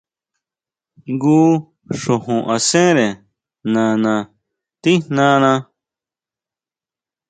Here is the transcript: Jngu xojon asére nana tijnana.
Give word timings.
Jngu 1.13 1.39
xojon 2.01 2.41
asére 2.55 3.07
nana 3.73 4.13
tijnana. 4.81 5.53